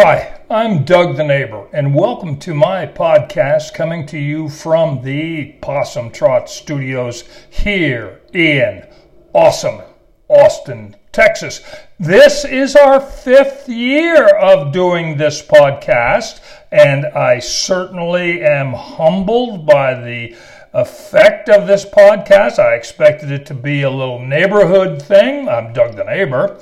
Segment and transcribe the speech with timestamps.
[0.00, 5.56] Hi, I'm Doug the Neighbor, and welcome to my podcast coming to you from the
[5.60, 8.86] Possum Trot Studios here in
[9.32, 9.80] awesome
[10.28, 11.62] Austin, Texas.
[11.98, 19.94] This is our fifth year of doing this podcast, and I certainly am humbled by
[19.94, 20.36] the
[20.74, 22.60] effect of this podcast.
[22.60, 25.48] I expected it to be a little neighborhood thing.
[25.48, 26.60] I'm Doug the Neighbor.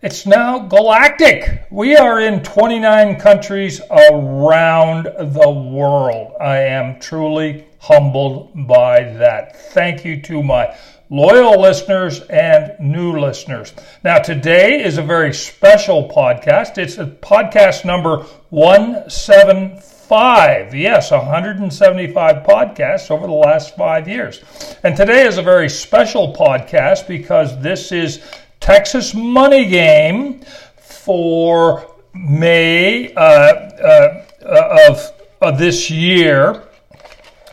[0.00, 1.66] It's now galactic.
[1.72, 6.34] We are in 29 countries around the world.
[6.40, 9.56] I am truly humbled by that.
[9.72, 10.72] Thank you to my
[11.10, 13.74] loyal listeners and new listeners.
[14.04, 16.78] Now, today is a very special podcast.
[16.78, 18.18] It's a podcast number
[18.50, 20.76] 175.
[20.76, 24.44] Yes, 175 podcasts over the last five years.
[24.84, 28.22] And today is a very special podcast because this is
[28.68, 30.40] Texas Money Game
[30.76, 34.24] for May uh, uh,
[34.90, 35.10] of,
[35.40, 36.64] of this year.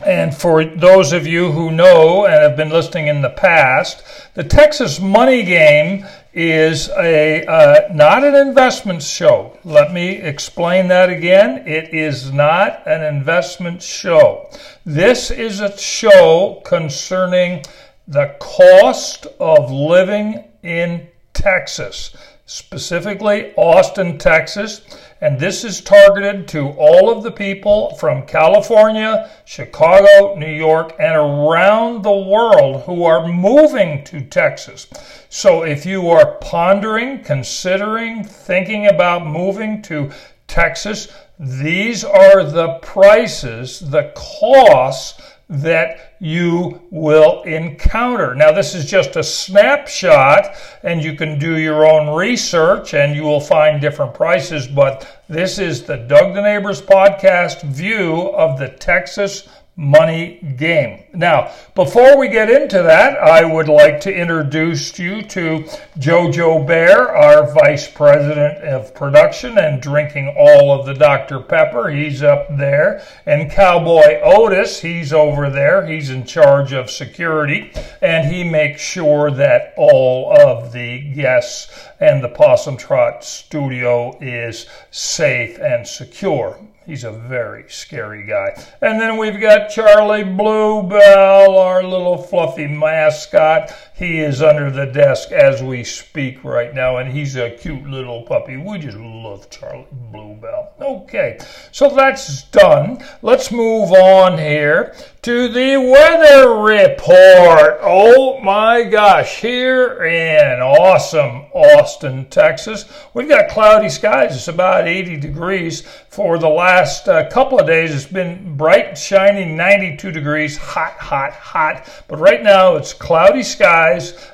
[0.04, 4.44] And for those of you who know and have been listening in the past, the
[4.44, 9.58] Texas Money Game is a uh, not an investment show.
[9.64, 11.66] Let me explain that again.
[11.66, 14.50] It is not an investment show.
[14.84, 17.64] This is a show concerning
[18.06, 24.80] the cost of living in Texas, specifically Austin, Texas.
[25.20, 31.16] And this is targeted to all of the people from California, Chicago, New York, and
[31.16, 34.86] around the world who are moving to Texas.
[35.30, 40.10] So if you are pondering, considering, thinking about moving to
[40.46, 48.34] Texas, these are the prices, the costs that you will encounter.
[48.34, 53.22] Now, this is just a snapshot, and you can do your own research and you
[53.22, 58.68] will find different prices, but this is the Doug the Neighbors podcast view of the
[58.68, 61.04] Texas money game.
[61.12, 65.64] Now, before we get into that, I would like to introduce you to
[65.98, 71.40] Jojo Bear, our Vice President of Production and drinking all of the Dr.
[71.40, 71.90] Pepper.
[71.90, 73.02] He's up there.
[73.26, 75.86] And Cowboy Otis, he's over there.
[75.86, 77.70] He's in charge of security
[78.00, 84.66] and he makes sure that all of the guests and the Possum Trot studio is
[84.90, 86.58] safe and secure.
[86.86, 88.64] He's a very scary guy.
[88.80, 93.74] And then we've got Charlie Bluebell, our little fluffy mascot.
[93.96, 98.24] He is under the desk as we speak right now, and he's a cute little
[98.24, 98.58] puppy.
[98.58, 100.74] We just love Charlie Bluebell.
[100.78, 101.38] Okay,
[101.72, 103.02] so that's done.
[103.22, 107.78] Let's move on here to the weather report.
[107.80, 112.84] Oh my gosh, here in awesome Austin, Texas,
[113.14, 114.36] we've got cloudy skies.
[114.36, 115.84] It's about 80 degrees.
[116.10, 121.32] For the last uh, couple of days, it's been bright, shiny, 92 degrees, hot, hot,
[121.32, 121.88] hot.
[122.08, 123.85] But right now, it's cloudy skies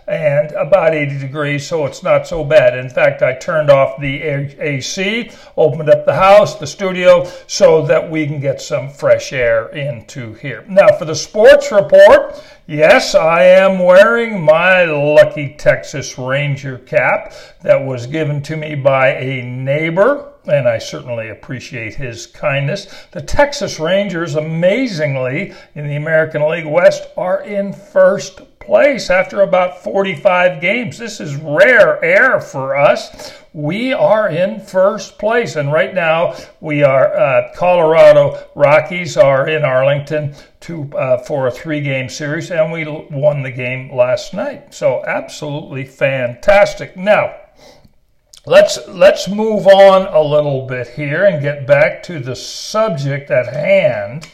[0.07, 2.77] and about 80 degrees, so it's not so bad.
[2.77, 8.11] In fact, I turned off the AC, opened up the house, the studio, so that
[8.11, 10.65] we can get some fresh air into here.
[10.69, 17.85] Now, for the sports report, yes, I am wearing my lucky Texas Ranger cap that
[17.85, 23.07] was given to me by a neighbor and I certainly appreciate his kindness.
[23.13, 29.83] The Texas Rangers, amazingly, in the American League West, are in first place after about
[29.83, 30.99] 45 games.
[30.99, 33.33] This is rare air for us.
[33.53, 37.15] We are in first place, and right now we are.
[37.15, 43.43] Uh, Colorado Rockies are in Arlington to uh, for a three-game series, and we won
[43.43, 44.73] the game last night.
[44.73, 46.97] So absolutely fantastic.
[46.97, 47.37] Now.
[48.45, 53.47] Let's let's move on a little bit here and get back to the subject at
[53.47, 54.27] hand.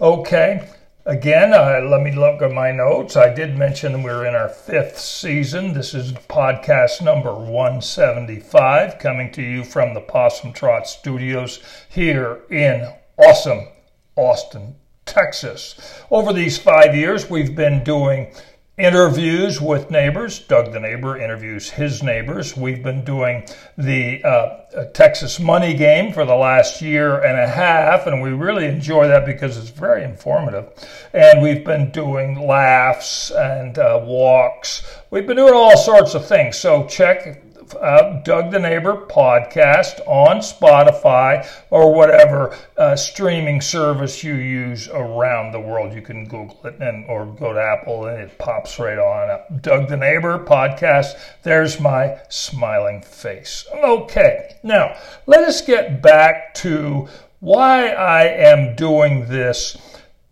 [0.00, 0.66] Okay,
[1.10, 3.16] Again, uh, let me look at my notes.
[3.16, 5.72] I did mention we're in our fifth season.
[5.72, 11.58] This is podcast number 175, coming to you from the Possum Trot Studios
[11.88, 12.88] here in
[13.18, 13.66] awesome
[14.14, 16.00] Austin, Texas.
[16.12, 18.32] Over these five years, we've been doing
[18.80, 20.38] interviews with neighbors.
[20.38, 22.56] Doug the neighbor interviews his neighbors.
[22.56, 23.46] We've been doing
[23.76, 28.66] the uh, Texas Money Game for the last year and a half, and we really
[28.66, 30.70] enjoy that because it's very informative.
[31.12, 34.82] And we've been doing laughs and uh, walks.
[35.10, 36.56] We've been doing all sorts of things.
[36.56, 37.42] So check
[37.76, 45.52] uh, Doug the Neighbor podcast on Spotify or whatever uh, streaming service you use around
[45.52, 45.92] the world.
[45.94, 49.62] You can Google it and or go to Apple and it pops right on up.
[49.62, 51.18] Doug the Neighbor podcast.
[51.42, 53.66] There's my smiling face.
[53.84, 54.96] Okay, now
[55.26, 57.08] let us get back to
[57.40, 59.76] why I am doing this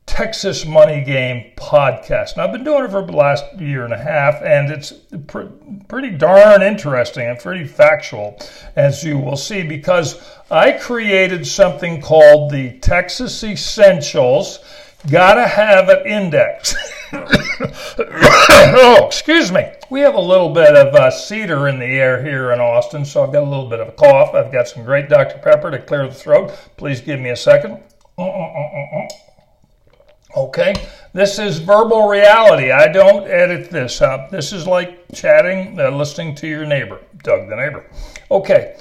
[0.09, 2.37] Texas Money Game podcast.
[2.37, 4.93] Now, I've been doing it for the last year and a half, and it's
[5.27, 5.43] pr-
[5.87, 8.37] pretty darn interesting and pretty factual,
[8.75, 10.21] as you will see, because
[10.51, 14.59] I created something called the Texas Essentials
[15.11, 16.75] Gotta Have It Index.
[17.13, 19.71] oh, excuse me.
[19.91, 23.23] We have a little bit of uh, cedar in the air here in Austin, so
[23.23, 24.35] I've got a little bit of a cough.
[24.35, 25.39] I've got some great Dr.
[25.39, 26.51] Pepper to clear the throat.
[26.77, 27.81] Please give me a second.
[28.19, 29.09] Uh-uh-uh-uh.
[30.39, 30.73] Okay,
[31.15, 32.71] this is verbal reality.
[32.71, 34.31] I don't edit this up.
[34.31, 37.85] This is like chatting, uh, listening to your neighbor, Doug the neighbor.
[38.31, 38.77] Okay,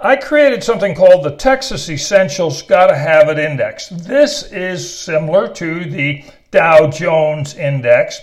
[0.00, 3.90] I created something called the Texas Essentials Gotta Have It Index.
[3.90, 8.22] This is similar to the Dow Jones Index.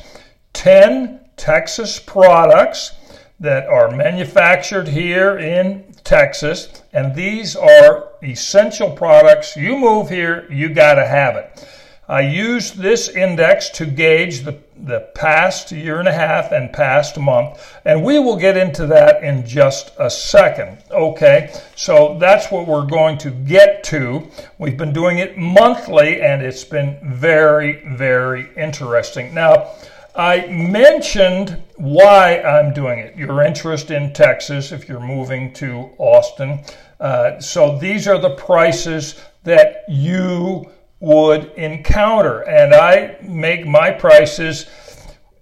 [0.53, 2.93] 10 Texas products
[3.39, 9.55] that are manufactured here in Texas, and these are essential products.
[9.55, 11.67] You move here, you gotta have it.
[12.07, 17.17] I used this index to gauge the, the past year and a half and past
[17.17, 20.79] month, and we will get into that in just a second.
[20.91, 24.27] Okay, so that's what we're going to get to.
[24.57, 29.33] We've been doing it monthly, and it's been very, very interesting.
[29.33, 29.71] Now,
[30.13, 33.15] I mentioned why I'm doing it.
[33.15, 36.65] Your interest in Texas, if you're moving to Austin.
[36.99, 40.69] Uh, so these are the prices that you
[41.03, 42.39] would encounter.
[42.43, 44.67] And I make my prices,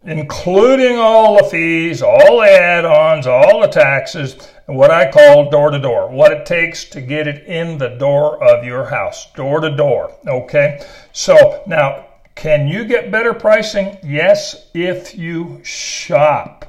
[0.03, 5.69] including all the fees, all the add ons, all the taxes, what I call door
[5.69, 9.59] to door, what it takes to get it in the door of your house, door
[9.59, 10.11] to door.
[10.27, 10.83] Okay?
[11.11, 13.99] So now, can you get better pricing?
[14.03, 16.65] Yes, if you shop.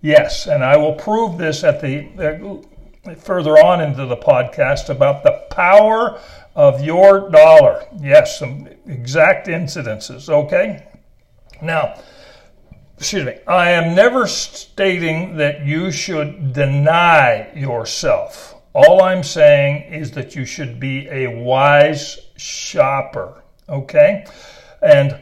[0.00, 2.62] Yes, and I will prove this at the
[3.14, 6.20] further on into the podcast about the power
[6.54, 7.86] of your dollar.
[8.00, 10.86] Yes, some exact incidences, okay?
[11.62, 12.00] Now,
[12.96, 18.56] excuse me, I am never stating that you should deny yourself.
[18.74, 24.26] All I'm saying is that you should be a wise shopper, okay?
[24.82, 25.20] And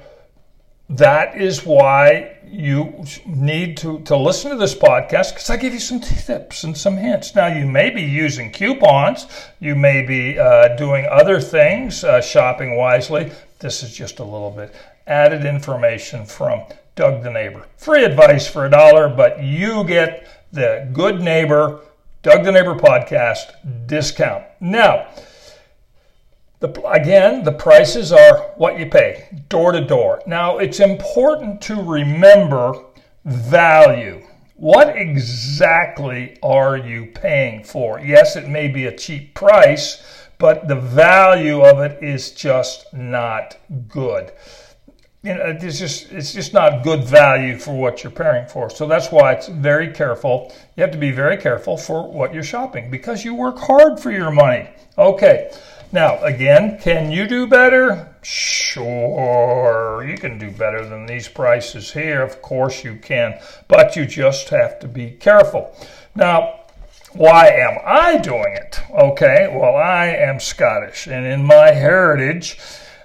[0.89, 5.81] that is why you need to, to listen to this podcast because I give you
[5.81, 7.35] some tips and some hints.
[7.35, 9.27] Now, you may be using coupons,
[9.59, 13.33] you may be uh, doing other things, uh, shopping wisely.
[13.59, 14.75] This is just a little bit
[15.07, 16.63] added information from
[16.95, 17.67] Doug the Neighbor.
[17.77, 21.81] Free advice for a dollar, but you get the Good Neighbor,
[22.23, 24.45] Doug the Neighbor podcast discount.
[24.61, 25.09] Now,
[26.61, 30.23] the, again, the prices are what you pay, door to door.
[30.27, 32.75] Now, it's important to remember
[33.25, 34.23] value.
[34.55, 38.01] What exactly are you paying for?
[38.01, 40.03] Yes, it may be a cheap price,
[40.39, 43.59] but the value of it is just not
[43.89, 44.33] good.
[45.23, 48.71] You know, it's just it's just not good value for what you're paying for.
[48.71, 50.55] So that's why it's very careful.
[50.77, 54.13] You have to be very careful for what you're shopping because you work hard for
[54.13, 54.69] your money.
[54.97, 55.51] Okay.
[55.93, 58.15] Now, again, can you do better?
[58.23, 62.23] Sure, you can do better than these prices here.
[62.23, 63.39] Of course you can,
[63.69, 65.75] but you just have to be careful.
[66.15, 66.61] Now,
[67.13, 68.81] why am I doing it?
[68.91, 72.59] Okay, well, I am Scottish, and in my heritage,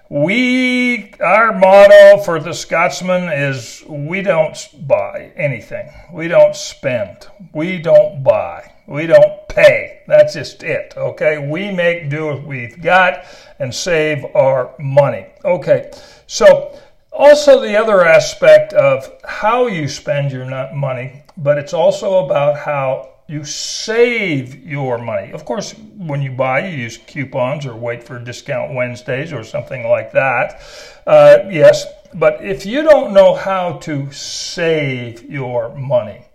[0.09, 5.89] we our motto for the Scotsman is we don't buy anything.
[6.11, 7.27] We don't spend.
[7.53, 8.73] We don't buy.
[8.91, 10.01] We don't pay.
[10.05, 10.93] That's just it.
[10.97, 11.37] Okay?
[11.37, 13.23] We make do what we've got
[13.59, 15.27] and save our money.
[15.45, 15.91] Okay.
[16.27, 16.77] So
[17.11, 23.11] also the other aspect of how you spend your money, but it's also about how
[23.27, 25.31] you save your money.
[25.31, 29.87] Of course, when you buy, you use coupons or wait for discount Wednesdays or something
[29.87, 30.61] like that.
[31.07, 36.25] Uh, yes, but if you don't know how to save your money,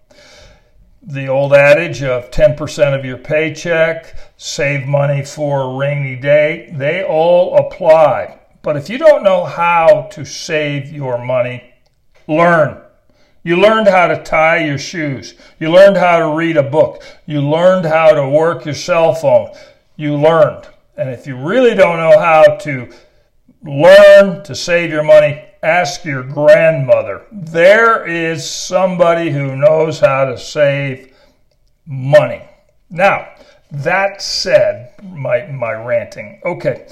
[1.07, 7.05] the old adage of 10% of your paycheck, save money for a rainy day, they
[7.05, 8.41] all apply.
[8.63, 11.73] But if you don't know how to save your money,
[12.27, 12.83] learn.
[13.45, 15.35] You learned how to tie your shoes.
[15.61, 17.05] You learned how to read a book.
[17.27, 19.53] You learned how to work your cell phone.
[19.95, 20.67] You learned.
[20.97, 22.93] And if you really don't know how to
[23.63, 27.23] learn to save your money, ask your grandmother.
[27.33, 31.15] There is somebody who knows how to save
[31.87, 32.43] money.
[32.91, 33.35] Now,
[33.71, 36.41] that said, my, my ranting.
[36.45, 36.87] Okay,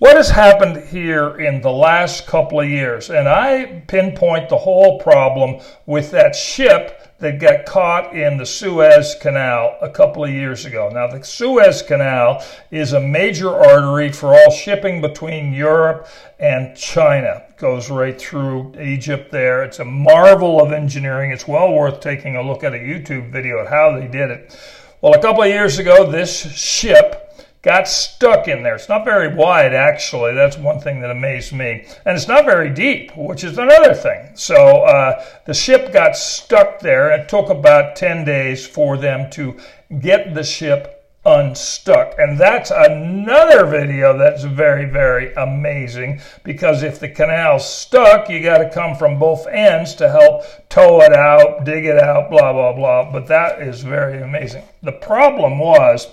[0.00, 3.10] what has happened here in the last couple of years?
[3.10, 9.14] And I pinpoint the whole problem with that ship that got caught in the Suez
[9.20, 10.88] Canal a couple of years ago.
[10.90, 17.44] Now, the Suez Canal is a major artery for all shipping between Europe and China.
[17.50, 19.62] It goes right through Egypt there.
[19.64, 21.30] It's a marvel of engineering.
[21.30, 24.58] It's well worth taking a look at a YouTube video of how they did it.
[25.02, 27.29] Well, a couple of years ago, this ship
[27.62, 28.76] got stuck in there.
[28.76, 30.34] It's not very wide, actually.
[30.34, 31.86] That's one thing that amazed me.
[32.06, 34.30] And it's not very deep, which is another thing.
[34.34, 37.10] So uh, the ship got stuck there.
[37.10, 39.58] It took about 10 days for them to
[40.00, 42.14] get the ship unstuck.
[42.16, 48.58] And that's another video that's very, very amazing because if the canal's stuck, you got
[48.58, 52.72] to come from both ends to help tow it out, dig it out, blah, blah,
[52.72, 53.12] blah.
[53.12, 54.64] But that is very amazing.
[54.82, 56.08] The problem was,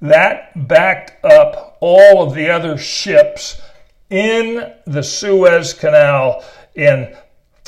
[0.00, 3.60] that backed up all of the other ships
[4.08, 6.42] in the Suez Canal
[6.74, 7.16] in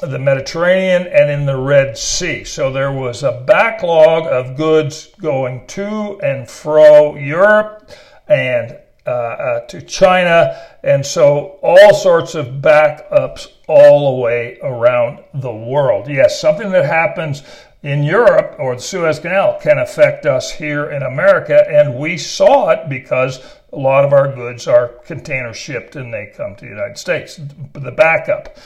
[0.03, 2.45] the Mediterranean and in the Red Sea.
[2.45, 7.91] So there was a backlog of goods going to and fro Europe
[8.29, 15.25] and uh, uh, to China, and so all sorts of backups all the way around
[15.35, 16.09] the world.
[16.09, 17.43] Yes, something that happens
[17.83, 22.71] in Europe or the Suez Canal can affect us here in America, and we saw
[22.71, 23.41] it because
[23.73, 27.41] a lot of our goods are container shipped and they come to the United States.
[27.73, 28.57] The backup.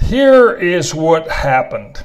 [0.00, 2.04] Here is what happened.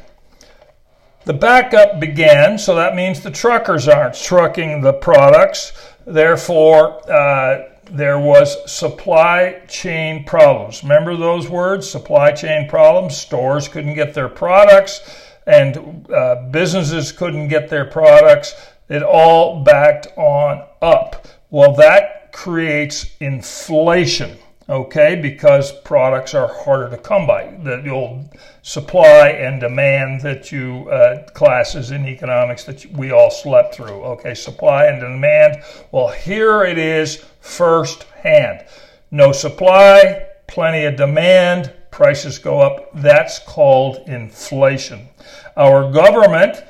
[1.26, 5.74] The backup began, so that means the truckers aren't trucking the products.
[6.06, 10.84] Therefore, uh, there was supply chain problems.
[10.84, 11.90] Remember those words?
[11.90, 13.18] Supply chain problems.
[13.18, 18.54] Stores couldn't get their products and uh, businesses couldn't get their products.
[18.90, 21.26] It all backed on up.
[21.50, 24.38] Well, that creates inflation,
[24.70, 27.58] okay, because products are harder to come by.
[27.64, 28.30] The, old
[28.62, 34.34] supply and demand that you uh, classes in economics that we all slept through, okay,
[34.34, 35.64] supply and demand.
[35.94, 38.66] Well, here it is firsthand.
[39.10, 42.90] No supply, plenty of demand, prices go up.
[42.94, 45.08] That's called inflation.
[45.58, 46.64] Our government,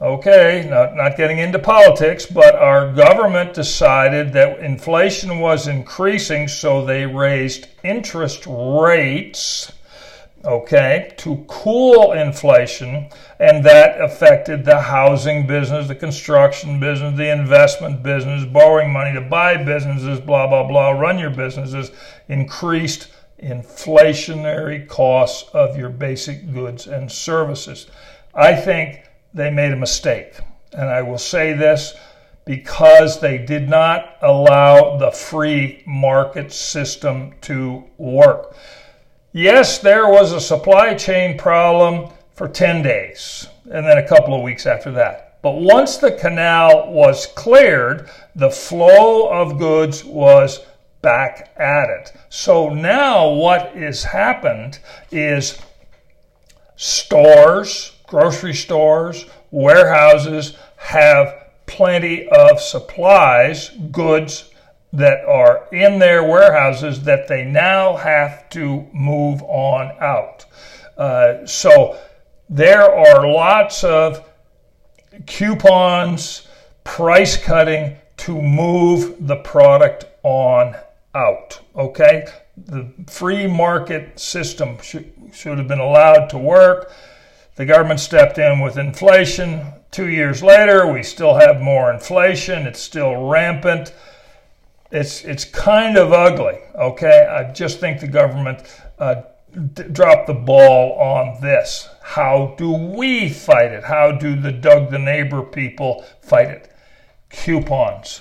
[0.00, 6.84] okay, not, not getting into politics, but our government decided that inflation was increasing, so
[6.84, 9.72] they raised interest rates
[10.46, 13.08] okay, to cool inflation,
[13.40, 19.20] and that affected the housing business, the construction business, the investment business, borrowing money to
[19.20, 21.90] buy businesses, blah, blah, blah, run your businesses,
[22.28, 23.08] increased
[23.42, 27.86] inflationary costs of your basic goods and services.
[28.36, 29.02] I think
[29.32, 30.34] they made a mistake.
[30.72, 31.94] And I will say this
[32.44, 38.54] because they did not allow the free market system to work.
[39.32, 44.42] Yes, there was a supply chain problem for 10 days and then a couple of
[44.42, 45.38] weeks after that.
[45.42, 50.60] But once the canal was cleared, the flow of goods was
[51.02, 52.12] back at it.
[52.28, 54.78] So now what has happened
[55.10, 55.58] is
[56.76, 64.50] stores, grocery stores, warehouses have plenty of supplies, goods
[64.92, 70.44] that are in their warehouses that they now have to move on out.
[70.96, 71.98] Uh, so
[72.48, 74.26] there are lots of
[75.26, 76.46] coupons,
[76.84, 80.74] price cutting to move the product on
[81.14, 81.60] out.
[81.74, 82.26] Okay?
[82.56, 86.92] The free market system should, should have been allowed to work.
[87.56, 89.72] The government stepped in with inflation.
[89.90, 92.66] Two years later, we still have more inflation.
[92.66, 93.94] It's still rampant.
[94.92, 97.26] It's, it's kind of ugly, okay?
[97.26, 98.62] I just think the government
[98.98, 99.22] uh,
[99.72, 101.88] d- dropped the ball on this.
[102.02, 103.84] How do we fight it?
[103.84, 106.72] How do the Doug the Neighbor people fight it?
[107.30, 108.20] Coupons,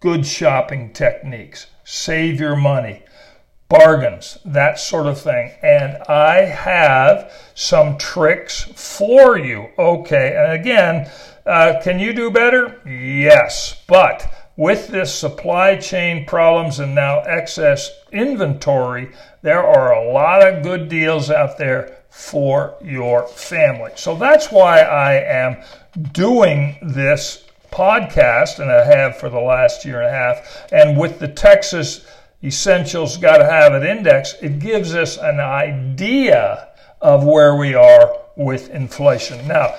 [0.00, 3.02] good shopping techniques, save your money,
[3.68, 5.52] bargains, that sort of thing.
[5.62, 9.68] And I have some tricks for you.
[9.78, 11.10] Okay, and again,
[11.46, 12.80] uh, can you do better?
[12.86, 19.10] Yes, but with this supply chain problems and now excess inventory,
[19.42, 23.90] there are a lot of good deals out there for your family.
[23.96, 25.56] So that's why I am
[26.12, 30.72] doing this podcast, and I have for the last year and a half.
[30.72, 32.06] And with the Texas
[32.44, 36.68] Essentials Got to Have It Index, it gives us an idea
[37.00, 39.48] of where we are with inflation.
[39.48, 39.74] Now,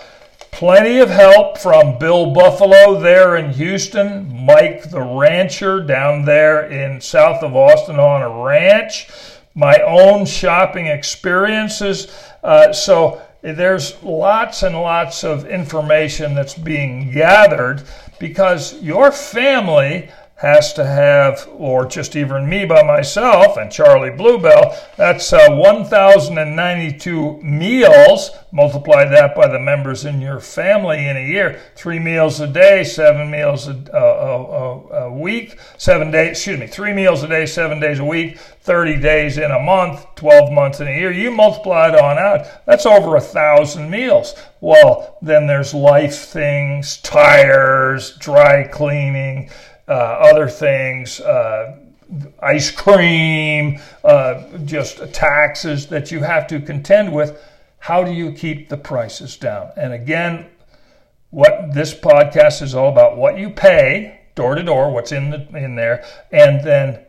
[0.56, 7.02] Plenty of help from Bill Buffalo there in Houston, Mike the Rancher down there in
[7.02, 9.10] south of Austin on a ranch,
[9.54, 12.08] my own shopping experiences.
[12.42, 17.84] Uh, so there's lots and lots of information that's being gathered
[18.18, 20.10] because your family
[20.46, 27.42] has to have, or just even me by myself and Charlie Bluebell, that's uh, 1,092
[27.42, 28.30] meals.
[28.52, 31.60] Multiply that by the members in your family in a year.
[31.76, 36.68] Three meals a day, seven meals a, a, a, a week, seven days, excuse me,
[36.68, 40.80] three meals a day, seven days a week, 30 days in a month, 12 months
[40.80, 41.12] in a year.
[41.12, 44.36] You multiply it on out, that's over a thousand meals.
[44.62, 49.50] Well, then there's life things, tires, dry cleaning
[49.88, 51.78] uh, other things, uh,
[52.42, 57.42] ice cream, uh, just taxes that you have to contend with.
[57.80, 59.72] How do you keep the prices down?
[59.78, 60.48] And again,
[61.30, 65.48] what this podcast is all about what you pay door to door, what's in the,
[65.58, 67.00] in there, and then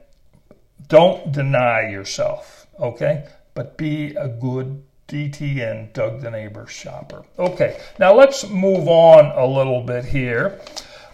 [0.88, 3.26] don't deny yourself, okay?
[3.54, 7.24] But be a good DTN, Doug the Neighbor shopper.
[7.38, 10.60] Okay, now let's move on a little bit here.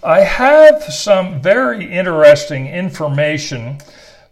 [0.04, 3.78] I have some very interesting information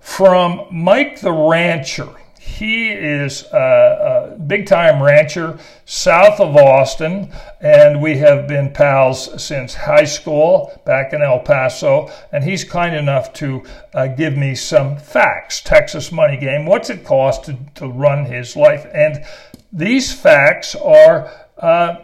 [0.00, 2.08] from Mike the Rancher.
[2.40, 9.40] He is a, a big time rancher south of Austin, and we have been pals
[9.40, 12.10] since high school back in El Paso.
[12.32, 13.62] And he's kind enough to
[13.94, 18.56] uh, give me some facts Texas Money Game, what's it cost to, to run his
[18.56, 18.88] life.
[18.92, 19.24] And
[19.72, 21.30] these facts are.
[21.56, 21.98] Uh,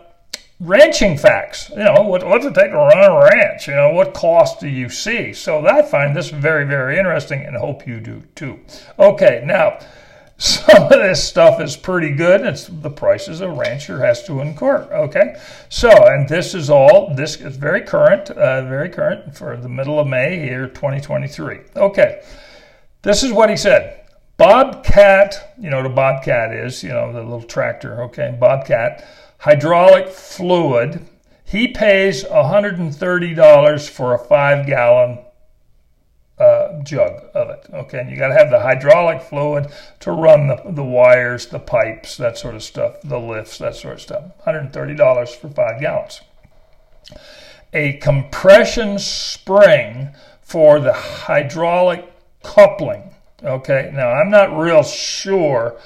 [0.60, 1.70] ranching facts.
[1.70, 3.68] You know, what, what's it take to run a ranch?
[3.68, 5.32] You know, what cost do you see?
[5.32, 8.60] So I find this very, very interesting and hope you do too.
[8.98, 9.78] Okay, now,
[10.38, 12.42] some of this stuff is pretty good.
[12.42, 14.82] It's the prices a rancher has to incur.
[14.92, 17.14] Okay, so and this is all.
[17.14, 21.60] This is very current, uh, very current for the middle of May here, 2023.
[21.76, 22.22] Okay,
[23.00, 24.02] this is what he said.
[24.36, 28.02] Bobcat, you know what a Bobcat is, you know the little tractor.
[28.02, 29.06] Okay, Bobcat
[29.38, 31.06] hydraulic fluid.
[31.44, 35.18] He pays $130 for a five gallon
[36.38, 37.66] uh, jug of it.
[37.72, 39.68] Okay, and you got to have the hydraulic fluid
[40.00, 43.94] to run the, the wires, the pipes, that sort of stuff, the lifts, that sort
[43.94, 44.24] of stuff.
[44.46, 46.20] $130 for five gallons.
[47.72, 50.10] A compression spring
[50.42, 53.14] for the hydraulic coupling.
[53.42, 55.76] Okay, now I'm not real sure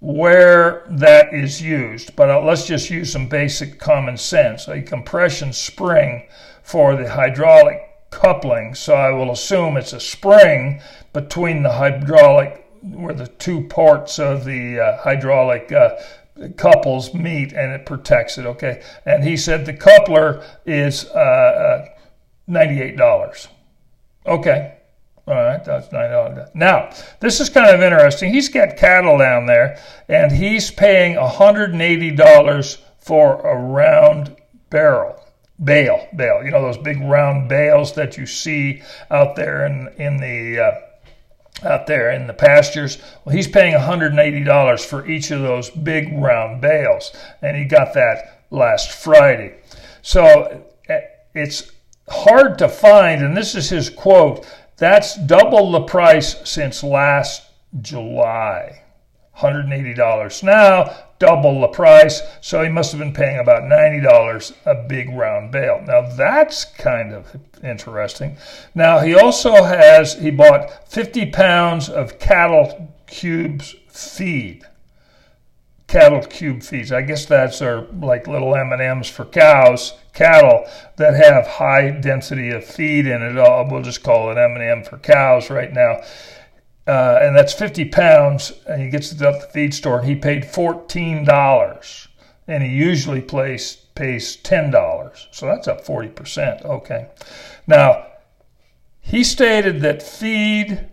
[0.00, 4.68] where that is used, but uh, let's just use some basic common sense.
[4.68, 6.28] A compression spring
[6.62, 7.80] for the hydraulic
[8.10, 10.80] coupling, so I will assume it's a spring
[11.12, 15.96] between the hydraulic, where the two parts of the uh, hydraulic uh,
[16.56, 18.82] couples meet and it protects it, okay?
[19.04, 21.88] And he said the coupler is uh, uh
[22.48, 23.48] $98.
[24.26, 24.77] Okay,
[25.28, 26.48] all right, that's nine dollars.
[26.54, 28.32] Now, this is kind of interesting.
[28.32, 34.36] He's got cattle down there, and he's paying hundred and eighty dollars for a round
[34.70, 35.22] barrel,
[35.62, 36.42] bale, bale.
[36.42, 41.68] You know those big round bales that you see out there in in the uh,
[41.68, 42.96] out there in the pastures.
[43.24, 47.12] Well, he's paying hundred and eighty dollars for each of those big round bales,
[47.42, 49.58] and he got that last Friday.
[50.00, 51.00] So eh,
[51.34, 51.70] it's
[52.08, 54.46] hard to find, and this is his quote
[54.78, 57.42] that's double the price since last
[57.80, 58.82] July.
[59.36, 62.22] $180 now, double the price.
[62.40, 65.82] So he must have been paying about $90 a big round bale.
[65.84, 68.36] Now that's kind of interesting.
[68.74, 74.64] Now he also has, he bought 50 pounds of cattle cubes feed
[75.88, 76.92] cattle cube feeds.
[76.92, 80.64] I guess that's are like little M&Ms for cows, cattle
[80.96, 83.38] that have high density of feed in it.
[83.38, 86.00] Uh, we'll just call it M&M for cows right now.
[86.86, 90.02] Uh, and that's 50 pounds, and he gets it at the feed store.
[90.02, 92.08] He paid $14,
[92.46, 95.26] and he usually pays, pays $10.
[95.32, 96.64] So that's up 40%.
[96.64, 97.08] Okay.
[97.66, 98.06] Now,
[99.00, 100.88] he stated that feed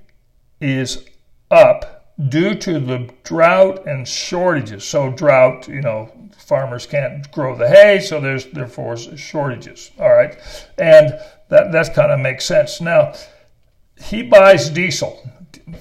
[0.60, 1.06] is
[1.50, 1.95] up
[2.30, 4.84] due to the drought and shortages.
[4.86, 9.92] So drought, you know, farmers can't grow the hay, so there's therefore shortages.
[10.00, 10.38] All right,
[10.78, 12.82] and that that kind of makes sense.
[12.82, 13.14] Now
[13.98, 15.32] he buys diesel.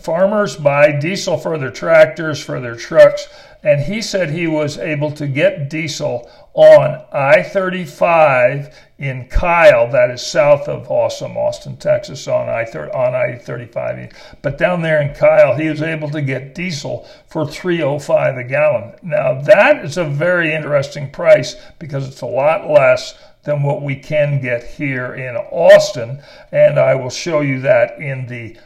[0.01, 3.29] Farmers buy diesel for their tractors, for their trucks,
[3.63, 10.11] and he said he was able to get diesel on I 35 in Kyle, that
[10.11, 14.11] is south of Awesome, Austin, Texas, on I on I 35.
[14.41, 18.95] But down there in Kyle, he was able to get diesel for 305 a gallon.
[19.03, 23.97] Now that is a very interesting price because it's a lot less than what we
[23.97, 28.57] can get here in Austin, and I will show you that in the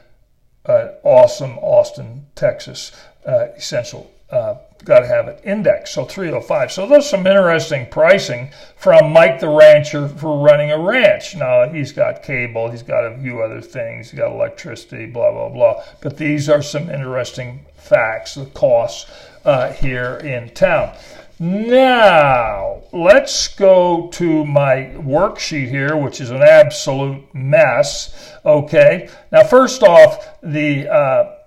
[0.64, 2.92] uh, awesome Austin, Texas
[3.26, 5.92] uh, essential uh, got to have it index.
[5.92, 6.72] So 305.
[6.72, 11.34] So there's some interesting pricing from Mike the rancher for running a ranch.
[11.36, 15.48] Now he's got cable, he's got a few other things, he's got electricity, blah blah
[15.48, 15.82] blah.
[16.00, 19.10] But these are some interesting facts, the costs
[19.44, 20.94] uh, here in town.
[21.40, 28.34] Now, let's go to my worksheet here, which is an absolute mess.
[28.44, 29.08] Okay.
[29.30, 31.37] Now, first off, the uh,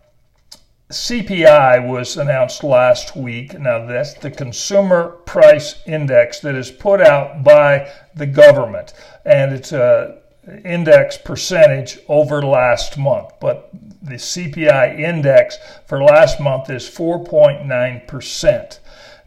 [0.92, 3.58] CPI was announced last week.
[3.58, 8.94] Now, that's the Consumer Price Index that is put out by the government,
[9.26, 10.20] and it's a
[10.66, 13.30] index percentage over last month.
[13.40, 13.70] But
[14.02, 18.80] the CPI index for last month is 4.9 percent.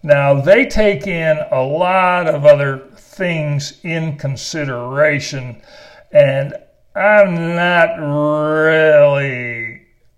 [0.03, 5.63] Now, they take in a lot of other things in consideration,
[6.13, 6.55] and
[6.95, 9.74] I'm not really,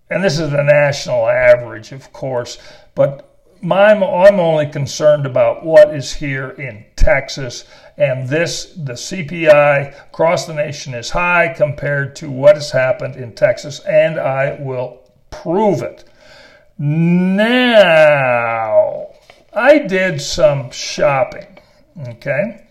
[0.09, 2.57] and this is the national average, of course,
[2.95, 3.27] but
[3.61, 7.65] my, I'm only concerned about what is here in Texas,
[7.97, 13.33] and this, the CPI across the nation is high compared to what has happened in
[13.33, 16.03] Texas, and I will prove it.
[16.77, 17.87] Now,
[19.53, 21.57] I did some shopping.
[22.09, 22.66] Okay.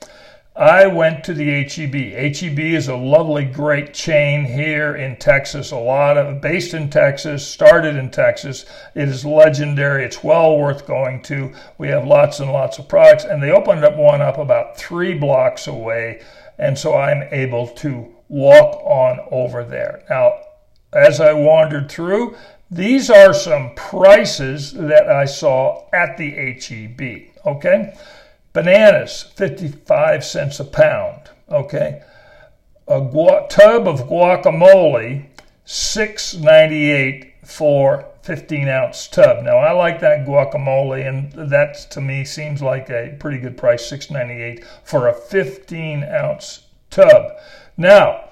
[0.57, 1.95] I went to the HEB.
[2.35, 5.71] HEB is a lovely, great chain here in Texas.
[5.71, 8.65] A lot of based in Texas, started in Texas.
[8.95, 10.03] It is legendary.
[10.07, 11.53] It's well worth going to.
[11.77, 15.13] We have lots and lots of products, and they opened up one up about three
[15.13, 16.23] blocks away,
[16.57, 20.05] and so I'm able to walk on over there.
[20.09, 20.41] Now,
[20.95, 22.35] as I wandered through,
[22.71, 27.45] these are some prices that I saw at the HEB.
[27.45, 27.95] Okay.
[28.57, 31.29] Bananas, 55 cents a pound.
[31.51, 32.01] Okay.
[32.89, 35.27] A gu- tub of guacamole,
[35.67, 39.45] 6.98 for 15 ounce tub.
[39.45, 43.93] Now I like that guacamole, and that to me seems like a pretty good price,
[43.93, 47.33] 6.98 for a 15 ounce tub.
[47.77, 48.26] Now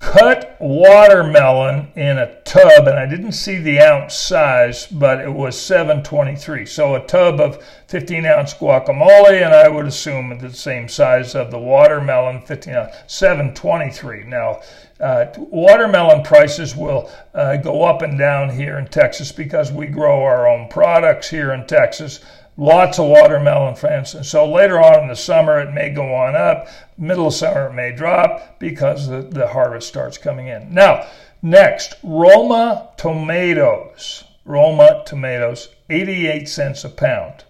[0.00, 5.60] cut watermelon in a tub, and I didn't see the ounce size, but it was
[5.60, 6.66] 723.
[6.66, 11.50] So a tub of 15 ounce guacamole, and I would assume the same size of
[11.50, 14.24] the watermelon, 15 uh, ounce, 723.
[14.24, 14.60] Now,
[15.00, 20.22] uh, watermelon prices will uh, go up and down here in Texas because we grow
[20.22, 22.20] our own products here in Texas
[22.60, 24.14] lots of watermelon fans.
[24.14, 26.68] And so later on in the summer, it may go on up.
[26.98, 30.72] Middle of summer, it may drop because the, the harvest starts coming in.
[30.72, 31.06] Now,
[31.42, 34.24] next, Roma tomatoes.
[34.44, 37.44] Roma tomatoes, 88 cents a pound.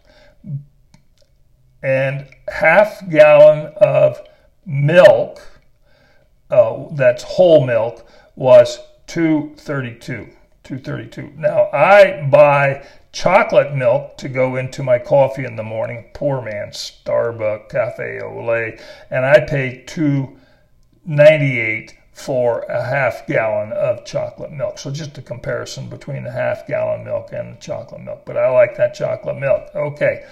[1.82, 4.20] And half gallon of
[4.66, 5.59] milk,
[6.50, 10.28] uh, that's whole milk, was 232.
[10.64, 11.32] 232.
[11.36, 16.10] Now I buy chocolate milk to go into my coffee in the morning.
[16.14, 18.78] Poor man, Starbucks Cafe Ole,
[19.10, 20.36] and I pay two
[21.04, 24.78] ninety eight for a half gallon of chocolate milk.
[24.78, 28.22] So just a comparison between the half gallon milk and the chocolate milk.
[28.26, 29.68] But I like that chocolate milk.
[29.74, 30.24] Okay.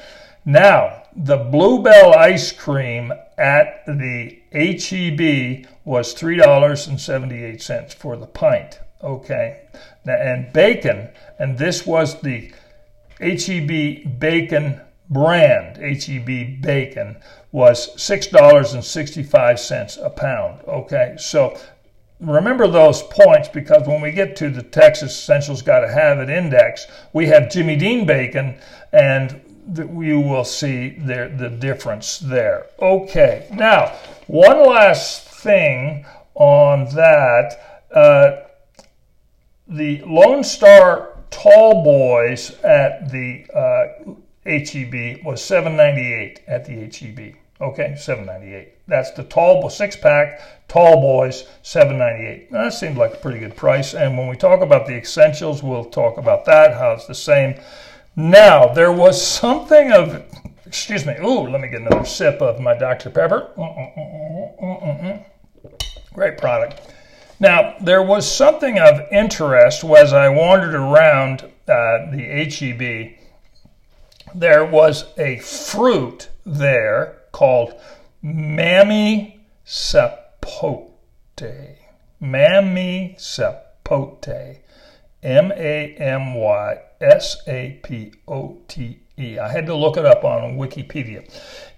[0.44, 8.81] Now, the Bluebell ice cream at the HEB was $3.78 for the pint.
[9.03, 9.63] Okay.
[10.05, 11.09] Now, and bacon,
[11.39, 12.53] and this was the
[13.21, 14.81] HEB bacon
[15.11, 17.17] brand, HEB bacon,
[17.53, 20.61] was $6.65 a pound.
[20.69, 21.59] Okay, so
[22.21, 26.31] remember those points because when we get to the Texas Essentials Got to Have It
[26.31, 28.57] index, we have Jimmy Dean bacon,
[28.93, 29.41] and
[29.77, 32.67] you will see the, the difference there.
[32.81, 33.95] Okay, now,
[34.29, 37.85] one last thing on that.
[37.93, 38.45] Uh,
[39.67, 44.14] the Lone Star tall boys at the uh,
[44.45, 47.35] HEB was 798 at the HEB.
[47.61, 48.87] Okay, 798.
[48.87, 52.53] That's the tall six pack tall boys 798.
[52.53, 53.95] That seems like a pretty good price.
[53.95, 56.75] And when we talk about the essentials, we'll talk about that.
[56.75, 57.61] How it's the same.
[58.14, 60.25] Now there was something of
[60.68, 61.14] excuse me.
[61.22, 63.50] Ooh, let me get another sip of my Dr Pepper.
[63.57, 65.24] Mm-mm-mm-mm-mm.
[66.12, 66.94] Great product.
[67.40, 73.14] Now, there was something of interest as I wandered around uh, the HEB.
[74.35, 77.74] There was a fruit there called
[78.20, 80.90] Mammy Sapote.
[82.20, 84.59] Mammy Sapote.
[85.22, 90.24] M A M Y S A P O T I had to look it up
[90.24, 91.28] on Wikipedia.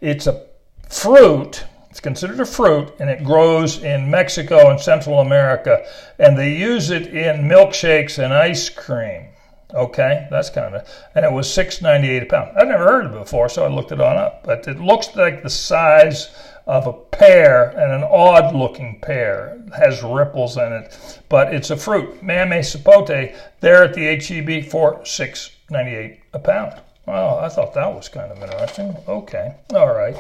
[0.01, 0.47] It's a
[0.91, 5.85] fruit, it's considered a fruit, and it grows in Mexico and Central America,
[6.19, 9.29] and they use it in milkshakes and ice cream.
[9.73, 12.51] Okay, that's kind of, and it was six ninety eight a pound.
[12.59, 14.43] I've never heard of it before, so I looked it on up.
[14.45, 16.29] But it looks like the size
[16.67, 19.63] of a pear and an odd looking pear.
[19.67, 22.23] It has ripples in it, but it's a fruit.
[22.23, 26.81] Mamey sapote there at the HEB for six ninety eight a pound.
[27.07, 28.97] Well, I thought that was kind of interesting.
[29.09, 30.17] Okay, all right.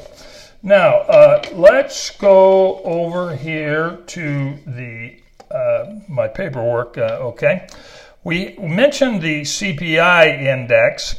[0.62, 5.16] Now uh, let's go over here to the
[5.50, 6.98] uh, my paperwork.
[6.98, 7.66] Uh, okay.
[8.22, 11.16] We mentioned the CPI index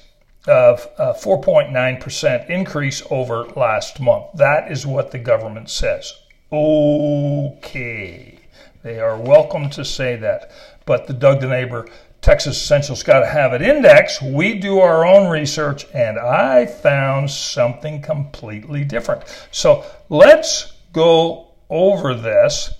[0.47, 4.27] of 4.9% increase over last month.
[4.35, 6.13] That is what the government says.
[6.51, 8.39] Okay.
[8.83, 10.51] They are welcome to say that.
[10.85, 11.87] But the Doug the Neighbor
[12.21, 17.31] Texas Essentials Got to Have It Index, we do our own research and I found
[17.31, 19.23] something completely different.
[19.49, 22.75] So let's go over this.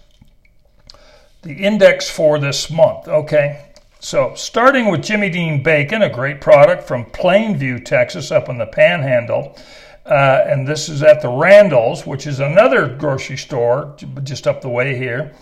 [1.42, 3.66] The index for this month, okay?
[4.00, 8.68] So, starting with Jimmy Dean Bacon, a great product from Plainview, Texas, up in the
[8.68, 9.58] Panhandle.
[10.06, 14.70] Uh, and this is at the Randalls, which is another grocery store just up the
[14.70, 15.34] way here.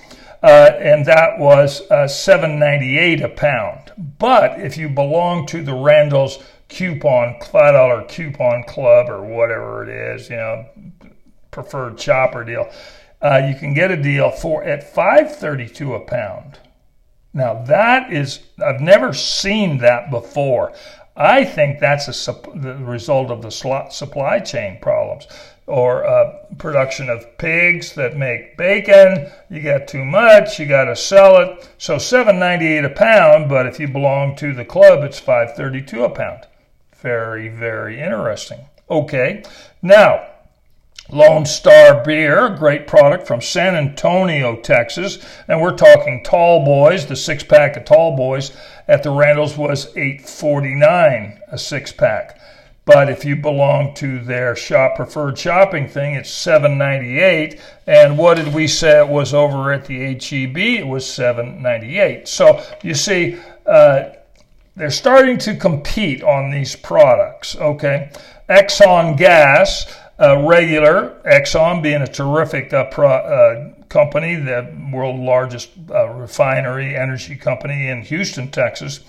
[0.41, 3.91] Uh, and that was uh, 7.98 a pound.
[4.17, 10.29] But if you belong to the Randalls coupon, $5 coupon club or whatever it is,
[10.29, 10.65] you know,
[11.51, 12.71] preferred chopper deal,
[13.21, 16.59] uh, you can get a deal for at 5.32 a pound.
[17.33, 20.73] Now, that is, I've never seen that before.
[21.15, 25.27] I think that's a, the result of the slot supply chain problems
[25.69, 29.31] or uh, production of pigs that make bacon.
[29.49, 31.69] You got too much, you got to sell it.
[31.77, 36.47] So 7.98 a pound, but if you belong to the club, it's 5.32 a pound.
[36.95, 38.61] Very, very interesting.
[38.89, 39.43] Okay,
[39.83, 40.25] now
[41.11, 45.17] Lone Star Beer, a great product from San Antonio, Texas.
[45.47, 47.05] And we're talking tall boys.
[47.05, 48.51] The six pack of tall boys
[48.87, 52.39] at the Randalls was 849 a six pack.
[52.91, 57.61] But if you belong to their shop preferred shopping thing, it's 798.
[57.85, 60.57] And what did we say it was over at the HEB?
[60.57, 62.27] It was 798.
[62.27, 64.09] So you see, uh,
[64.75, 67.55] they're starting to compete on these products.
[67.57, 68.09] Okay,
[68.49, 75.69] Exxon Gas uh, regular, Exxon being a terrific uh, pro, uh, company, the world largest
[75.91, 79.01] uh, refinery energy company in Houston, Texas.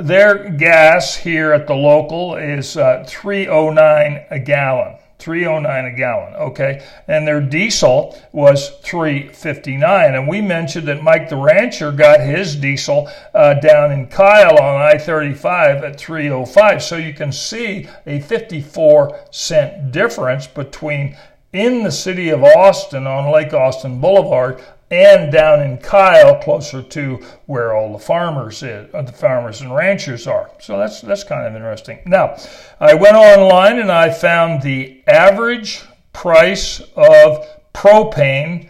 [0.00, 4.96] Their gas here at the local is uh, 309 a gallon.
[5.18, 11.36] 309 a gallon okay and their diesel was 359 and we mentioned that mike the
[11.36, 17.32] rancher got his diesel uh, down in kyle on i-35 at 305 so you can
[17.32, 21.16] see a 54 cent difference between
[21.54, 27.16] in the city of austin on lake austin boulevard and down in Kyle, closer to
[27.46, 30.50] where all the farmers is, uh, the farmers and ranchers are.
[30.60, 32.00] So that's that's kind of interesting.
[32.06, 32.36] Now,
[32.78, 38.68] I went online and I found the average price of propane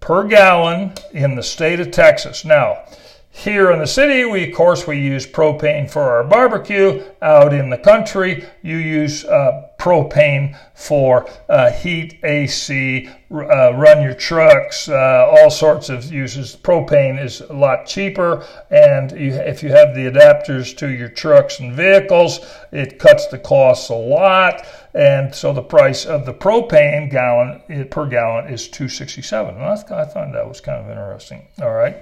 [0.00, 2.44] per gallon in the state of Texas.
[2.44, 2.84] Now,
[3.30, 7.02] here in the city, we of course we use propane for our barbecue.
[7.22, 14.14] Out in the country, you use uh, propane for uh, heat, AC, uh, run your
[14.14, 16.56] trucks, uh, all sorts of uses.
[16.56, 21.60] Propane is a lot cheaper, and you, if you have the adapters to your trucks
[21.60, 22.40] and vehicles,
[22.72, 24.66] it cuts the costs a lot.
[24.94, 29.60] And so the price of the propane gallon eh, per gallon is 267.
[29.60, 31.46] I thought that was kind of interesting.
[31.60, 31.98] All right.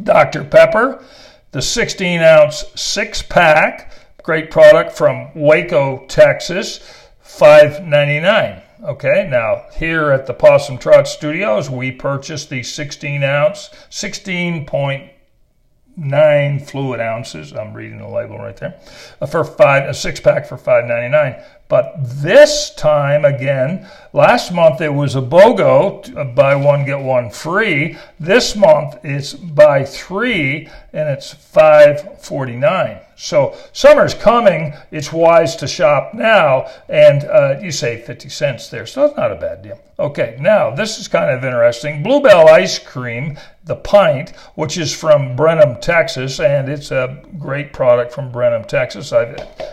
[0.00, 0.44] Dr.
[0.44, 1.02] Pepper,
[1.50, 3.90] the 16 ounce six pack,
[4.24, 6.80] great product from Waco, Texas,
[7.24, 8.62] 5.99.
[8.82, 17.00] Okay, now here at the Possum Trot Studios, we purchased the 16 ounce, 16.9 fluid
[17.00, 17.52] ounces.
[17.52, 18.80] I'm reading the label right there
[19.20, 21.44] uh, for five, a six pack for 5.99.
[21.68, 27.28] But this time, again, last month it was a BOGO, uh, buy one, get one
[27.28, 27.98] free.
[28.18, 34.74] This month it's buy three, and it's 549 so summer's coming.
[34.90, 38.86] It's wise to shop now, and uh, you save 50 cents there.
[38.86, 39.78] So that's not a bad deal.
[39.98, 42.02] Okay, now this is kind of interesting.
[42.02, 48.12] Bluebell ice cream, the pint, which is from Brenham, Texas, and it's a great product
[48.12, 49.12] from Brenham, Texas.
[49.12, 49.26] I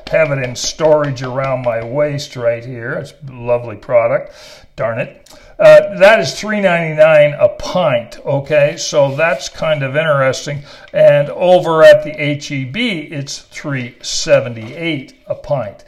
[0.08, 2.93] have it in storage around my waist right here.
[2.93, 4.34] It's a lovely product.
[4.82, 5.30] Darn it.
[5.60, 8.17] Uh, that is $3.99 a pint.
[8.26, 10.63] Okay, so that's kind of interesting.
[10.91, 15.84] And over at the HEB, it's $3.78 a pint.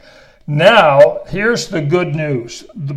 [0.46, 2.66] Now, here's the good news.
[2.76, 2.94] The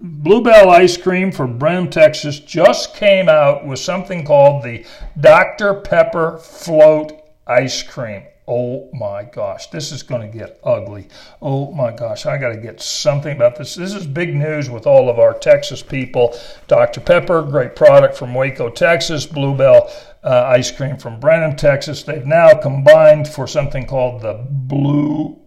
[0.00, 4.86] Bluebell ice cream from Brenham, Texas just came out with something called the
[5.18, 5.74] Dr.
[5.80, 7.12] Pepper Float
[7.48, 8.22] ice cream.
[8.46, 11.08] Oh my gosh, this is going to get ugly.
[11.40, 13.74] Oh my gosh, I got to get something about this.
[13.74, 16.38] This is big news with all of our Texas people.
[16.66, 17.00] Dr.
[17.00, 19.24] Pepper, great product from Waco, Texas.
[19.24, 19.90] Bluebell
[20.22, 22.02] uh, ice cream from Brenham, Texas.
[22.02, 25.38] They've now combined for something called the Blue,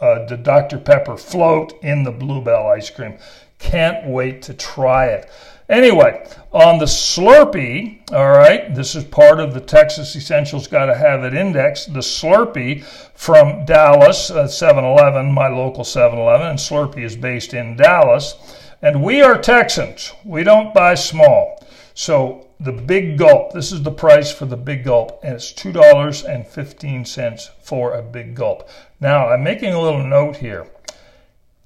[0.00, 0.78] uh, the Dr.
[0.78, 3.18] Pepper float in the Bluebell ice cream.
[3.58, 5.28] Can't wait to try it.
[5.68, 10.94] Anyway, on the Slurpee, all right, this is part of the Texas Essentials Got to
[10.94, 11.84] Have It Index.
[11.84, 12.82] The Slurpee
[13.14, 18.34] from Dallas, 7 uh, Eleven, my local 7 Eleven, and Slurpee is based in Dallas.
[18.80, 20.14] And we are Texans.
[20.24, 21.62] We don't buy small.
[21.92, 27.50] So the big gulp, this is the price for the big gulp, and it's $2.15
[27.60, 28.70] for a big gulp.
[29.00, 30.66] Now, I'm making a little note here.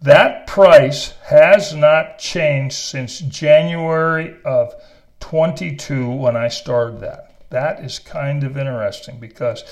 [0.03, 4.75] That price has not changed since January of
[5.21, 7.49] 22 when I started that.
[7.51, 9.63] That is kind of interesting because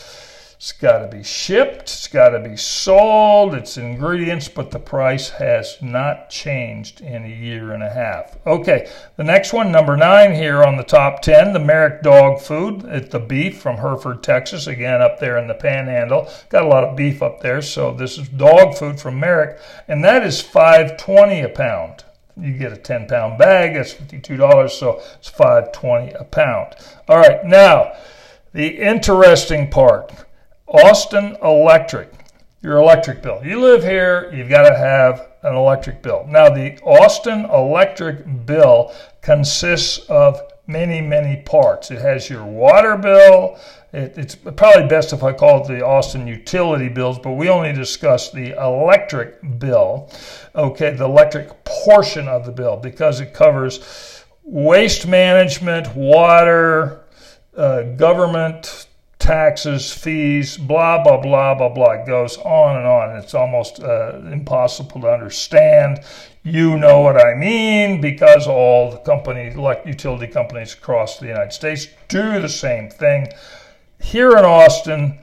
[0.61, 5.31] it's got to be shipped, it's got to be sold, it's ingredients, but the price
[5.31, 8.37] has not changed in a year and a half.
[8.46, 12.85] Okay, the next one, number nine here on the top 10, the Merrick Dog Food.
[12.85, 16.29] It's the beef from Hereford, Texas, again up there in the panhandle.
[16.51, 20.05] Got a lot of beef up there, so this is dog food from Merrick, and
[20.05, 22.05] that is 520 a pound.
[22.37, 26.75] You get a 10 pound bag, that's $52, so it's 520 a pound.
[27.09, 27.94] All right, now
[28.53, 30.27] the interesting part
[30.70, 32.12] Austin Electric,
[32.62, 33.40] your electric bill.
[33.44, 36.24] You live here, you've got to have an electric bill.
[36.28, 41.90] Now, the Austin electric bill consists of many, many parts.
[41.90, 43.59] It has your water bill.
[43.92, 47.72] It, it's probably best if I call it the Austin utility bills, but we only
[47.72, 50.09] discuss the electric bill,
[50.54, 57.06] okay, the electric portion of the bill, because it covers waste management, water,
[57.56, 58.87] uh, government,
[59.20, 61.92] taxes, fees, blah, blah, blah, blah, blah.
[61.92, 63.16] It goes on and on.
[63.16, 66.00] It's almost uh, impossible to understand.
[66.42, 71.52] You know what I mean because all the companies, like utility companies across the United
[71.52, 73.28] States, do the same thing.
[74.00, 75.18] Here in Austin,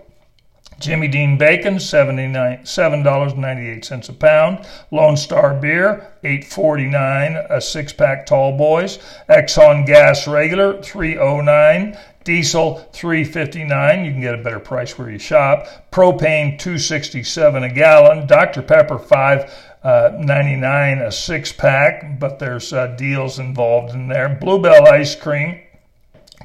[0.79, 4.65] Jimmy Dean bacon, $7.98 a pound.
[4.91, 8.97] Lone Star beer, $8.49 a six pack tall boys.
[9.29, 11.99] Exxon gas regular, $3.09.
[12.23, 14.05] Diesel, $3.59.
[14.05, 15.67] You can get a better price where you shop.
[15.91, 18.27] Propane, $2.67 a gallon.
[18.27, 18.61] Dr.
[18.61, 24.29] Pepper, 5 uh, 99 a six pack, but there's uh, deals involved in there.
[24.29, 25.59] Bluebell ice cream,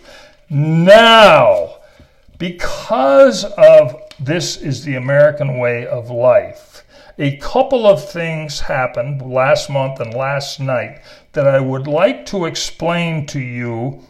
[0.48, 1.77] Now,
[2.38, 6.84] because of this is the American way of life,
[7.18, 12.46] a couple of things happened last month and last night that I would like to
[12.46, 14.04] explain to you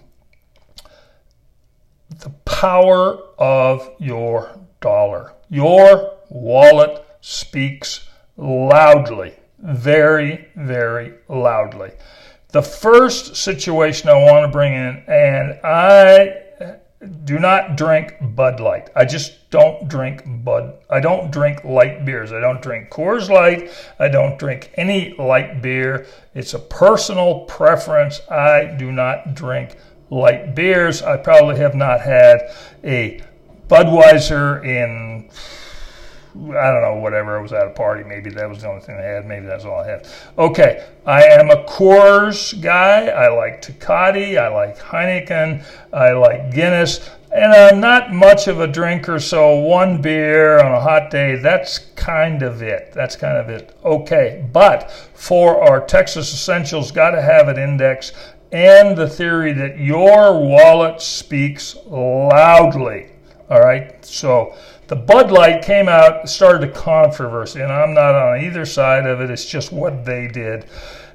[2.20, 5.33] the power of your dollar.
[5.49, 11.93] Your wallet speaks loudly very, very loudly.
[12.49, 16.48] The first situation I want to bring in, and I
[17.29, 18.89] do not drink Bud Light.
[18.97, 20.79] I just don't drink Bud.
[20.89, 22.33] I don't drink light beers.
[22.33, 23.70] I don't drink Coors Light.
[23.99, 26.07] I don't drink any light beer.
[26.35, 28.22] It's a personal preference.
[28.31, 29.76] I do not drink
[30.09, 31.03] light beers.
[31.03, 32.51] I probably have not had
[32.83, 33.22] a
[33.68, 35.29] Budweiser in
[36.35, 37.37] I don't know, whatever.
[37.37, 38.05] I was at a party.
[38.05, 39.26] Maybe that was the only thing I had.
[39.26, 40.09] Maybe that's all I had.
[40.37, 43.09] Okay, I am a Coors guy.
[43.09, 44.39] I like Tecate.
[44.39, 45.64] I like Heineken.
[45.93, 47.11] I like Guinness.
[47.31, 51.79] And I'm not much of a drinker, so one beer on a hot day, that's
[51.95, 52.93] kind of it.
[52.95, 53.76] That's kind of it.
[53.85, 58.12] Okay, but for our Texas Essentials, got to have an index
[58.51, 63.11] and the theory that your wallet speaks loudly.
[63.51, 64.57] All right, so
[64.87, 69.20] the Bud Light came out, started a controversy, and I'm not on either side of
[69.20, 69.31] it.
[69.31, 70.64] It's just what they did.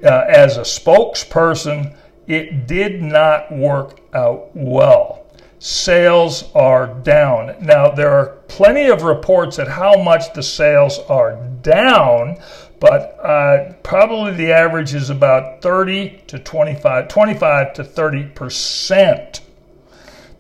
[0.04, 1.94] Uh, as a spokesperson,
[2.26, 5.19] it did not work out well.
[5.62, 7.54] Sales are down.
[7.60, 12.38] Now, there are plenty of reports at how much the sales are down,
[12.80, 19.42] but uh, probably the average is about 30 to 25, 25 to 30 percent.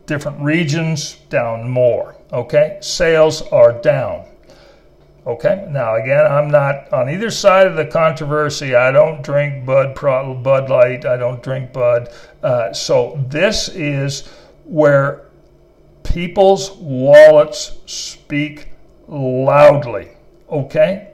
[0.06, 2.16] Different regions down more.
[2.32, 4.24] Okay, sales are down.
[5.26, 8.74] Okay, now again, I'm not on either side of the controversy.
[8.74, 11.04] I don't drink Bud, Bud Light.
[11.04, 12.08] I don't drink Bud.
[12.42, 14.26] Uh, so this is
[14.70, 15.22] where
[16.04, 18.68] people's wallets speak
[19.08, 20.10] loudly.
[20.48, 21.08] Okay,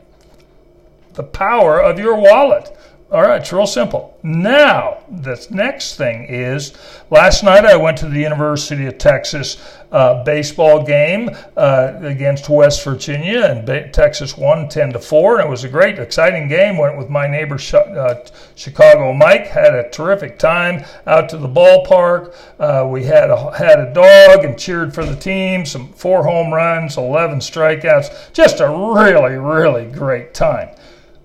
[1.14, 2.76] the power of your wallet.
[3.10, 4.18] All right, it's real simple.
[4.22, 6.72] Now, the next thing is
[7.10, 9.56] last night I went to the University of Texas
[9.92, 15.40] uh, baseball game uh, against West Virginia, and Texas won 10 to 4.
[15.40, 16.78] And it was a great, exciting game.
[16.78, 18.14] Went with my neighbor uh,
[18.54, 22.34] Chicago Mike, had a terrific time out to the ballpark.
[22.58, 26.52] Uh, we had a, had a dog and cheered for the team, some four home
[26.52, 28.32] runs, 11 strikeouts.
[28.32, 30.68] Just a really, really great time.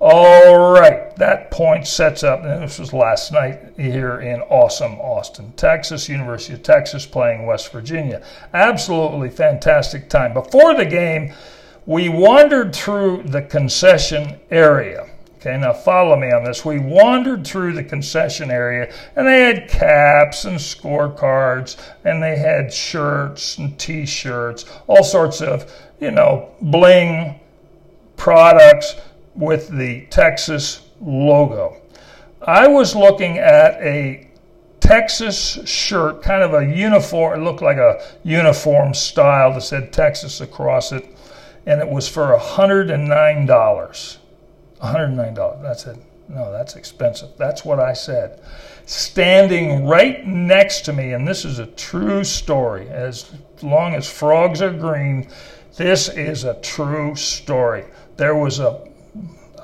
[0.03, 6.09] All right, that point sets up, this was last night here in awesome Austin, Texas,
[6.09, 8.25] University of Texas playing West Virginia.
[8.51, 10.33] Absolutely fantastic time.
[10.33, 11.31] Before the game,
[11.85, 15.07] we wandered through the concession area.
[15.35, 16.65] Okay, now follow me on this.
[16.65, 22.73] We wandered through the concession area and they had caps and scorecards and they had
[22.73, 27.39] shirts and t shirts, all sorts of, you know, bling
[28.17, 28.95] products
[29.35, 31.77] with the Texas logo.
[32.41, 34.27] I was looking at a
[34.79, 40.41] Texas shirt, kind of a uniform, it looked like a uniform style that said Texas
[40.41, 41.15] across it,
[41.65, 44.17] and it was for $109.
[44.81, 45.61] $109.
[45.61, 45.97] That's it.
[46.27, 47.29] No, that's expensive.
[47.37, 48.41] That's what I said.
[48.85, 54.61] Standing right next to me, and this is a true story, as long as frogs
[54.61, 55.27] are green,
[55.75, 57.85] this is a true story.
[58.17, 58.87] There was a,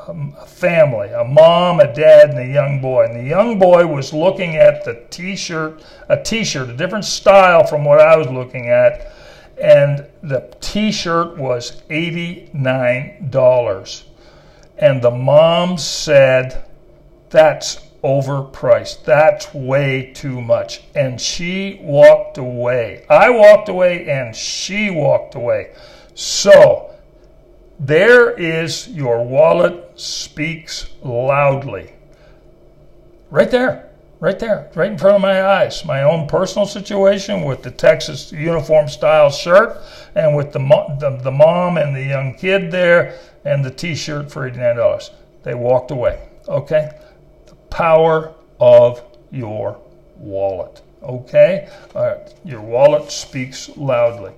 [0.07, 3.05] a family, a mom, a dad, and a young boy.
[3.05, 7.05] And the young boy was looking at the t shirt, a t shirt, a different
[7.05, 9.11] style from what I was looking at.
[9.61, 14.03] And the t shirt was $89
[14.77, 16.65] and the mom said,
[17.29, 19.03] That's overpriced.
[19.03, 20.83] That's way too much.
[20.95, 23.05] And she walked away.
[23.09, 25.73] I walked away and she walked away.
[26.13, 26.91] So,
[27.79, 31.93] there is your wallet speaks loudly.
[33.29, 35.85] Right there, right there, right in front of my eyes.
[35.85, 39.77] My own personal situation with the Texas uniform style shirt
[40.15, 40.59] and with the,
[40.99, 45.11] the, the mom and the young kid there and the t shirt for $89.
[45.43, 46.27] They walked away.
[46.47, 46.89] Okay?
[47.45, 49.79] The power of your
[50.15, 50.81] wallet.
[51.03, 51.69] Okay?
[51.93, 52.33] All right.
[52.43, 54.33] Your wallet speaks loudly.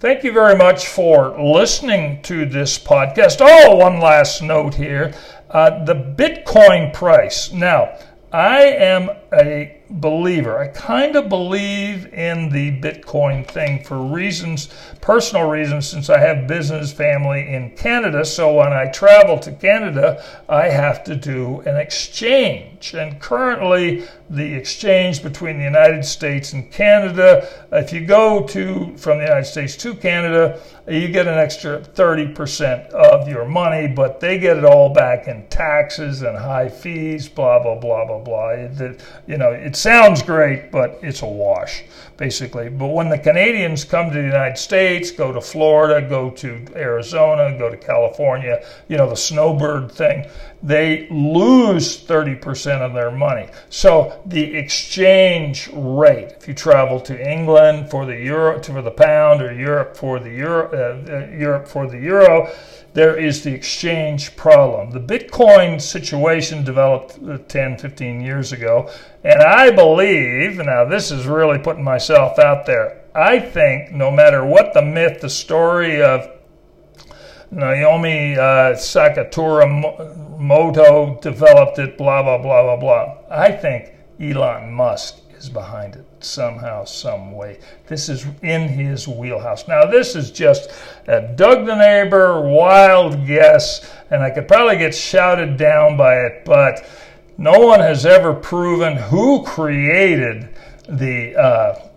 [0.00, 3.38] Thank you very much for listening to this podcast.
[3.40, 5.12] Oh, one last note here.
[5.50, 7.50] Uh, the Bitcoin price.
[7.50, 7.98] Now,
[8.32, 10.58] I am a believer.
[10.58, 14.68] I kind of believe in the Bitcoin thing for reasons,
[15.00, 18.24] personal reasons, since I have business family in Canada.
[18.24, 22.94] So when I travel to Canada, I have to do an exchange.
[22.94, 29.18] And currently, the exchange between the United States and Canada, if you go to from
[29.18, 34.38] the United States to Canada, you get an extra 30% of your money, but they
[34.38, 38.52] get it all back in taxes and high fees, blah, blah, blah, blah, blah.
[39.26, 41.84] You know, it sounds great, but it's a wash,
[42.16, 42.68] basically.
[42.68, 47.56] But when the Canadians come to the United States, go to Florida, go to Arizona,
[47.58, 50.28] go to California, you know, the snowbird thing,
[50.62, 53.48] they lose 30% of their money.
[53.70, 59.40] So the exchange rate, if you travel to England for the euro, for the pound,
[59.40, 62.50] or Europe for the euro, uh, uh, Europe for the euro,
[62.94, 64.90] there is the exchange problem.
[64.90, 68.90] The Bitcoin situation developed uh, 10, 15 years ago,
[69.22, 74.44] and I believe, now this is really putting myself out there, I think no matter
[74.44, 76.28] what the myth, the story of
[77.50, 83.16] Naomi uh, Sakamoto Moto developed it, blah, blah, blah, blah, blah.
[83.30, 87.58] I think Elon Musk is behind it somehow, some way.
[87.86, 89.66] This is in his wheelhouse.
[89.68, 90.70] Now, this is just
[91.06, 96.44] a Doug the Neighbor wild guess, and I could probably get shouted down by it,
[96.44, 96.84] but
[97.38, 100.48] no one has ever proven who created
[100.88, 101.88] the uh,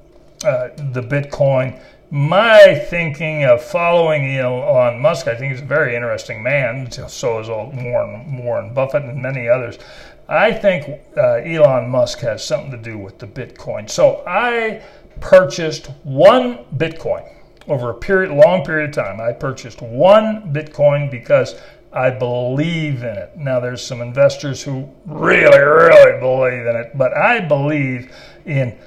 [0.44, 1.80] uh, the Bitcoin
[2.12, 6.92] my thinking of following Elon Musk, I think he's a very interesting man.
[6.92, 9.80] So is Warren, Warren Buffett and many others.
[10.28, 13.90] I think uh, Elon Musk has something to do with the Bitcoin.
[13.90, 14.84] So I
[15.22, 17.34] purchased one Bitcoin
[17.68, 19.22] over a period, long period of time.
[19.22, 21.56] I purchased one Bitcoin because
[21.94, 23.38] I believe in it.
[23.38, 28.14] Now, there's some investors who really, really believe in it, but I believe
[28.46, 28.78] in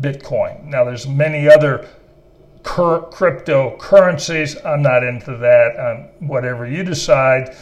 [0.00, 0.64] Bitcoin.
[0.64, 1.86] Now, there's many other
[2.64, 4.66] cryptocurrencies.
[4.66, 5.78] I'm not into that.
[5.78, 7.56] Um, whatever you decide,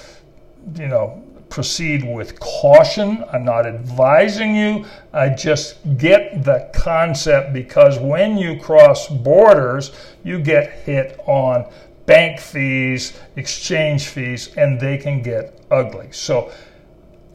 [0.76, 3.22] you know, proceed with caution.
[3.30, 4.86] I'm not advising you.
[5.12, 9.92] I just get the concept because when you cross borders,
[10.24, 11.70] you get hit on
[12.06, 16.08] bank fees, exchange fees, and they can get ugly.
[16.10, 16.50] So,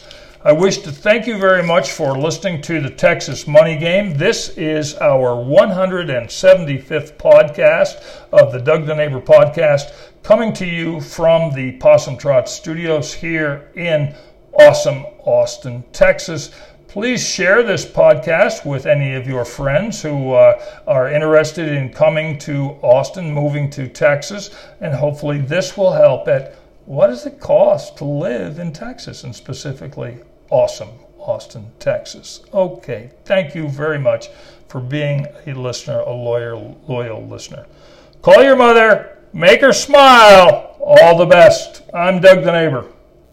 [0.46, 4.16] I wish to thank you very much for listening to the Texas Money Game.
[4.16, 9.92] This is our 175th podcast of the Doug the Neighbor podcast,
[10.22, 14.14] coming to you from the Possum Trot Studios here in
[14.52, 16.52] awesome Austin, Texas.
[16.86, 22.38] Please share this podcast with any of your friends who uh, are interested in coming
[22.38, 27.96] to Austin, moving to Texas, and hopefully this will help at what does it cost
[27.96, 30.20] to live in Texas and specifically
[30.50, 30.90] awesome
[31.26, 32.42] Austin, Texas.
[32.54, 34.28] Okay, thank you very much
[34.68, 37.66] for being a listener, a loyal, loyal listener.
[38.22, 40.76] Call your mother, make her smile.
[40.80, 41.82] All the best.
[41.92, 42.86] I'm Doug the Neighbor.